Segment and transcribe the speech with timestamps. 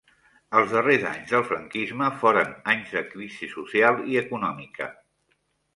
[0.61, 4.95] Els darrers anys del franquisme foren anys de crisi social i econòmica.